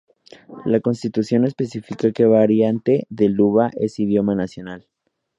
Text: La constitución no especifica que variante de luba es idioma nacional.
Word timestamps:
La 0.65 0.79
constitución 0.79 1.43
no 1.43 1.47
especifica 1.47 2.11
que 2.11 2.25
variante 2.25 3.05
de 3.11 3.29
luba 3.29 3.69
es 3.79 3.99
idioma 3.99 4.33
nacional. 4.33 4.87